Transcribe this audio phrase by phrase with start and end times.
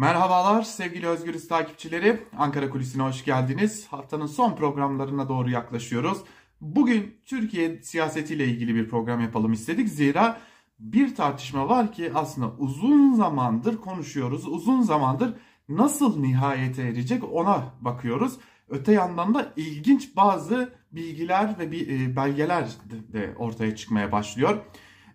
[0.00, 2.20] Merhabalar sevgili Özgürüz takipçileri.
[2.38, 3.86] Ankara Kulisi'ne hoş geldiniz.
[3.90, 6.18] Haftanın son programlarına doğru yaklaşıyoruz.
[6.60, 9.88] Bugün Türkiye siyasetiyle ilgili bir program yapalım istedik.
[9.88, 10.40] Zira
[10.78, 14.48] bir tartışma var ki aslında uzun zamandır konuşuyoruz.
[14.48, 15.34] Uzun zamandır
[15.68, 18.38] nasıl nihayete erecek ona bakıyoruz.
[18.68, 22.68] Öte yandan da ilginç bazı bilgiler ve e, belgeler
[23.12, 24.58] de ortaya çıkmaya başlıyor.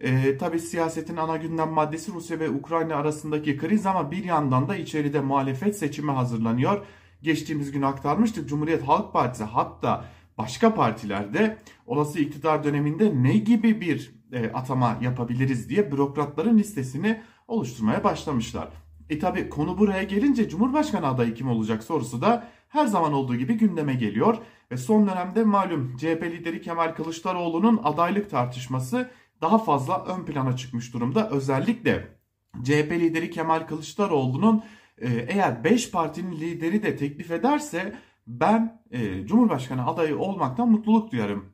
[0.00, 4.76] E, tabii siyasetin ana gündem maddesi Rusya ve Ukrayna arasındaki kriz ama bir yandan da
[4.76, 6.86] içeride muhalefet seçimi hazırlanıyor.
[7.22, 10.04] Geçtiğimiz gün aktarmıştık Cumhuriyet Halk Partisi hatta
[10.38, 18.04] başka partilerde olası iktidar döneminde ne gibi bir e, atama yapabiliriz diye bürokratların listesini oluşturmaya
[18.04, 18.68] başlamışlar.
[19.10, 23.54] E tabi konu buraya gelince Cumhurbaşkanı adayı kim olacak sorusu da her zaman olduğu gibi
[23.54, 24.36] gündeme geliyor.
[24.70, 29.10] Ve son dönemde malum CHP lideri Kemal Kılıçdaroğlu'nun adaylık tartışması
[29.44, 31.30] daha fazla ön plana çıkmış durumda.
[31.30, 32.08] Özellikle
[32.62, 34.64] CHP lideri Kemal Kılıçdaroğlu'nun
[34.98, 41.44] e, eğer 5 partinin lideri de teklif ederse ben e, Cumhurbaşkanı adayı olmaktan mutluluk duyarım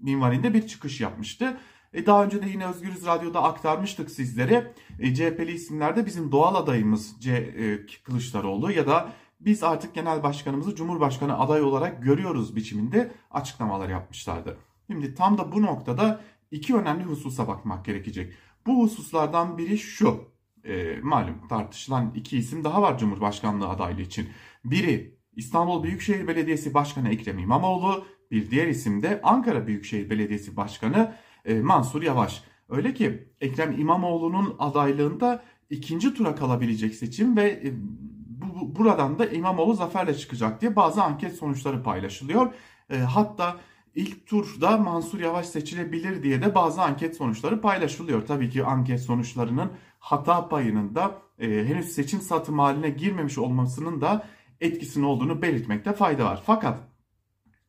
[0.00, 1.56] minvalinde bir çıkış yapmıştı.
[1.92, 4.72] E, daha önce de yine Özgürüz Radyo'da aktarmıştık sizlere.
[4.98, 10.74] E, CHP'li isimlerde bizim doğal adayımız C, e, Kılıçdaroğlu ya da biz artık genel başkanımızı
[10.74, 14.56] Cumhurbaşkanı adayı olarak görüyoruz biçiminde açıklamalar yapmışlardı.
[14.86, 18.32] Şimdi tam da bu noktada iki önemli hususa bakmak gerekecek.
[18.66, 20.34] Bu hususlardan biri şu.
[20.64, 24.28] E, malum tartışılan iki isim daha var Cumhurbaşkanlığı adaylığı için.
[24.64, 31.14] Biri İstanbul Büyükşehir Belediyesi Başkanı Ekrem İmamoğlu, bir diğer isim de Ankara Büyükşehir Belediyesi Başkanı
[31.44, 32.44] e, Mansur Yavaş.
[32.68, 37.72] Öyle ki Ekrem İmamoğlu'nun adaylığında ikinci tura kalabilecek seçim ve e,
[38.28, 42.54] bu, buradan da İmamoğlu zaferle çıkacak diye bazı anket sonuçları paylaşılıyor.
[42.90, 43.56] E, hatta
[43.94, 48.26] ilk turda Mansur Yavaş seçilebilir diye de bazı anket sonuçları paylaşılıyor.
[48.26, 54.26] Tabii ki anket sonuçlarının hata payının da e, henüz seçim satım haline girmemiş olmasının da
[54.60, 56.42] etkisinin olduğunu belirtmekte fayda var.
[56.46, 56.78] Fakat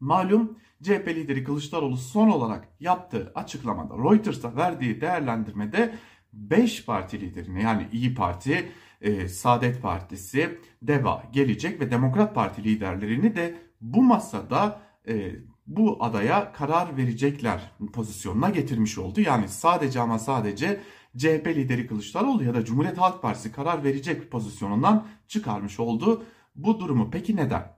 [0.00, 5.94] malum CHP lideri Kılıçdaroğlu son olarak yaptığı açıklamada Reuters'a verdiği değerlendirmede
[6.32, 13.36] 5 parti liderini yani İyi Parti, e, Saadet Partisi, DEVA, Gelecek ve Demokrat Parti liderlerini
[13.36, 15.32] de bu masada e,
[15.66, 19.20] bu adaya karar verecekler pozisyonuna getirmiş oldu.
[19.20, 20.80] Yani sadece ama sadece
[21.16, 26.24] CHP lideri Kılıçdaroğlu ya da Cumhuriyet Halk Partisi karar verecek pozisyonundan çıkarmış oldu.
[26.54, 27.72] Bu durumu peki neden?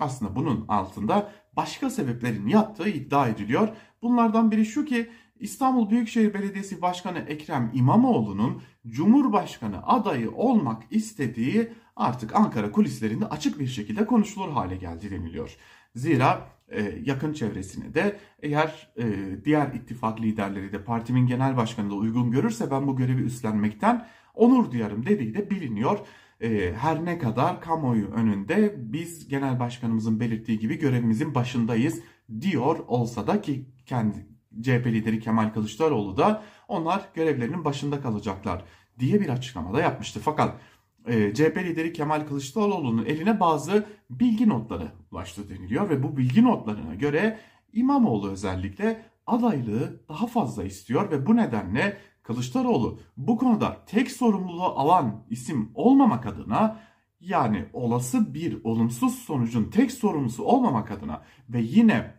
[0.00, 3.68] Aslında bunun altında başka sebeplerin yattığı iddia ediliyor.
[4.02, 5.10] Bunlardan biri şu ki
[5.40, 13.66] İstanbul Büyükşehir Belediyesi Başkanı Ekrem İmamoğlu'nun Cumhurbaşkanı adayı olmak istediği artık Ankara kulislerinde açık bir
[13.66, 15.56] şekilde konuşulur hale geldi deniliyor.
[15.94, 16.55] Zira
[17.04, 19.04] yakın çevresine de eğer e,
[19.44, 24.70] diğer ittifak liderleri de partimin genel başkanı da uygun görürse ben bu görevi üstlenmekten onur
[24.70, 25.98] duyarım dediği de biliniyor.
[26.40, 32.00] E, her ne kadar kamuoyu önünde biz genel başkanımızın belirttiği gibi görevimizin başındayız
[32.40, 34.26] diyor olsa da ki kendi
[34.62, 38.64] CHP lideri Kemal Kılıçdaroğlu da onlar görevlerinin başında kalacaklar
[38.98, 40.20] diye bir açıklamada yapmıştı.
[40.24, 40.60] Fakat
[41.06, 45.90] e, CHP lideri Kemal Kılıçdaroğlu'nun eline bazı bilgi notları ulaştı deniliyor.
[45.90, 47.38] Ve bu bilgi notlarına göre
[47.72, 51.10] İmamoğlu özellikle adaylığı daha fazla istiyor.
[51.10, 56.80] Ve bu nedenle Kılıçdaroğlu bu konuda tek sorumluluğu alan isim olmamak adına
[57.20, 62.14] yani olası bir olumsuz sonucun tek sorumlusu olmamak adına ve yine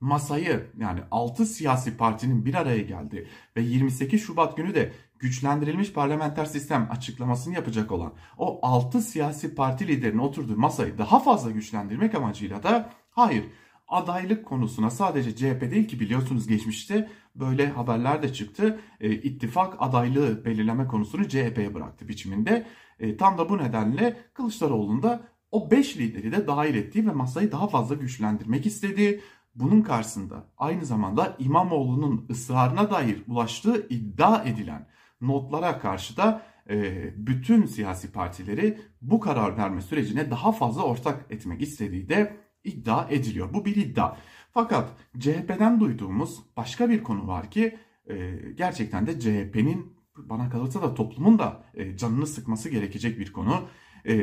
[0.00, 6.44] masayı yani 6 siyasi partinin bir araya geldi ve 28 Şubat günü de güçlendirilmiş parlamenter
[6.44, 12.62] sistem açıklamasını yapacak olan o 6 siyasi parti liderinin oturduğu masayı daha fazla güçlendirmek amacıyla
[12.62, 13.44] da hayır
[13.88, 18.80] adaylık konusuna sadece CHP değil ki biliyorsunuz geçmişte böyle haberler de çıktı.
[19.00, 22.66] E, ittifak adaylığı belirleme konusunu CHP'ye bıraktı biçiminde.
[23.00, 27.52] E, tam da bu nedenle Kılıçdaroğlu'nun da o 5 lideri de dahil ettiği ve masayı
[27.52, 29.20] daha fazla güçlendirmek istediği,
[29.56, 34.86] bunun karşısında aynı zamanda İmamoğlu'nun ısrarına dair ulaştığı iddia edilen
[35.20, 41.62] notlara karşı da e, bütün siyasi partileri bu karar verme sürecine daha fazla ortak etmek
[41.62, 43.54] istediği de iddia ediliyor.
[43.54, 44.16] Bu bir iddia.
[44.50, 47.78] Fakat CHP'den duyduğumuz başka bir konu var ki
[48.10, 53.68] e, gerçekten de CHP'nin bana kalırsa da toplumun da e, canını sıkması gerekecek bir konu.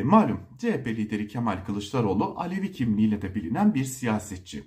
[0.03, 4.63] Malum CHP lideri Kemal Kılıçdaroğlu Alevi kimliğiyle de bilinen bir siyasetçi.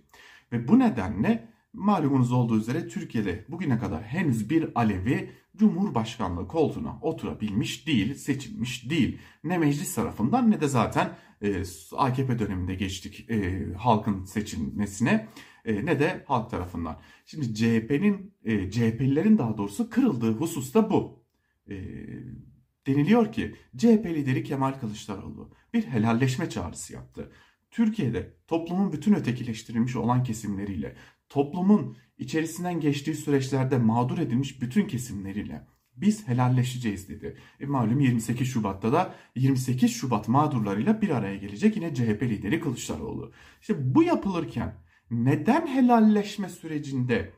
[0.52, 7.87] Ve bu nedenle malumunuz olduğu üzere Türkiye'de bugüne kadar henüz bir Alevi Cumhurbaşkanlığı koltuğuna oturabilmiş
[7.87, 9.19] değil, seçilmiş değil.
[9.44, 11.62] Ne meclis tarafından ne de zaten e,
[11.96, 15.28] AKP döneminde geçtik e, halkın seçilmesine
[15.64, 17.00] e, ne de halk tarafından.
[17.26, 21.25] Şimdi CHP'nin, e, CHP'lilerin daha doğrusu kırıldığı husus da bu.
[21.70, 21.76] E,
[22.87, 27.32] Deniliyor ki CHP lideri Kemal Kılıçdaroğlu bir helalleşme çağrısı yaptı.
[27.76, 30.96] Türkiye'de toplumun bütün ötekileştirilmiş olan kesimleriyle,
[31.28, 37.37] toplumun içerisinden geçtiği süreçlerde mağdur edilmiş bütün kesimleriyle biz helalleşeceğiz dedi.
[37.61, 43.32] E malum 28 Şubat'ta da 28 Şubat mağdurlarıyla bir araya gelecek yine CHP lideri Kılıçdaroğlu.
[43.61, 44.75] İşte bu yapılırken
[45.11, 47.32] neden helalleşme sürecinde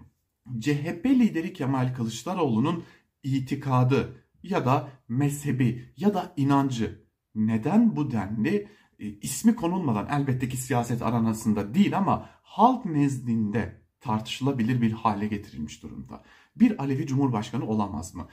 [0.60, 2.84] CHP lideri Kemal Kılıçdaroğlu'nun
[3.22, 7.04] itikadı ya da mezhebi ya da inancı
[7.34, 14.92] neden bu denli ismi konulmadan elbette ki siyaset aranasında değil ama halk nezdinde tartışılabilir bir
[14.92, 16.22] hale getirilmiş durumda.
[16.56, 18.28] Bir Alevi Cumhurbaşkanı olamaz mı?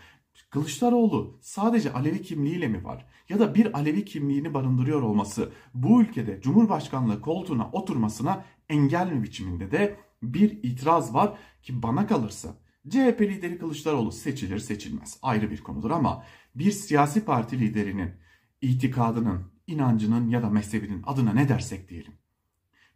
[0.49, 3.05] Kılıçdaroğlu sadece Alevi kimliğiyle mi var?
[3.29, 9.71] Ya da bir Alevi kimliğini barındırıyor olması bu ülkede Cumhurbaşkanlığı koltuğuna oturmasına engel mi biçiminde
[9.71, 12.57] de bir itiraz var ki bana kalırsa
[12.89, 16.23] CHP lideri Kılıçdaroğlu seçilir seçilmez ayrı bir konudur ama
[16.55, 18.11] bir siyasi parti liderinin
[18.61, 22.13] itikadının, inancının ya da mezhebinin adına ne dersek diyelim.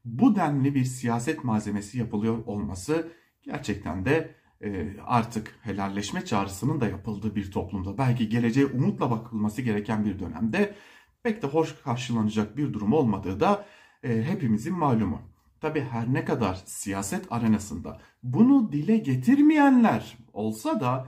[0.06, 3.12] Bu denli bir siyaset malzemesi yapılıyor olması
[3.44, 10.06] gerçekten de e, artık helalleşme çağrısının da yapıldığı bir toplumda belki geleceğe umutla bakılması gereken
[10.06, 10.76] bir dönemde
[11.24, 13.66] pek de hoş karşılanacak bir durum olmadığı da
[14.04, 15.22] e, hepimizin malumu.
[15.62, 21.08] Tabi her ne kadar siyaset arenasında bunu dile getirmeyenler olsa da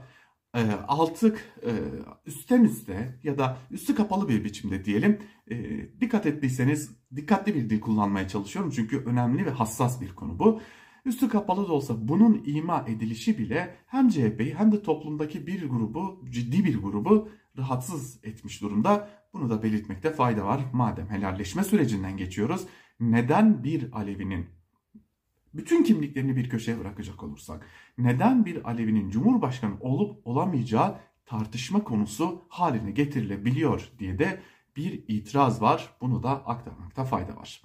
[0.54, 1.70] e, altık e,
[2.26, 5.18] üstten üste ya da üstü kapalı bir biçimde diyelim
[5.50, 5.56] e,
[6.00, 10.60] dikkat ettiyseniz dikkatli bir dil kullanmaya çalışıyorum çünkü önemli ve hassas bir konu bu.
[11.04, 16.24] Üstü kapalı da olsa bunun ima edilişi bile hem CHP'yi hem de toplumdaki bir grubu,
[16.30, 17.28] ciddi bir grubu
[17.58, 19.08] rahatsız etmiş durumda.
[19.32, 20.60] Bunu da belirtmekte fayda var.
[20.72, 22.66] Madem helalleşme sürecinden geçiyoruz,
[23.00, 24.46] neden bir Alevi'nin
[25.54, 27.66] bütün kimliklerini bir köşeye bırakacak olursak,
[27.98, 34.42] neden bir Alevi'nin Cumhurbaşkanı olup olamayacağı tartışma konusu haline getirilebiliyor diye de
[34.76, 35.96] bir itiraz var.
[36.00, 37.62] Bunu da aktarmakta fayda var.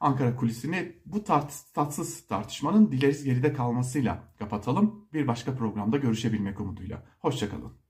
[0.00, 5.06] Ankara kulisini bu tart tatsız tartışmanın dileriz geride kalmasıyla kapatalım.
[5.12, 7.02] Bir başka programda görüşebilmek umuduyla.
[7.18, 7.83] Hoşçakalın.